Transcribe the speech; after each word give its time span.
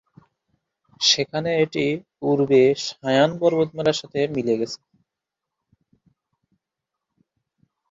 সেখানে 1.01 1.49
এটি 1.63 1.85
পূর্বে 2.17 2.61
সায়ান 2.85 3.31
পর্বতমালার 3.41 3.99
সাথে 4.01 4.19
মিলে 4.35 4.53
গেছে। 4.59 4.79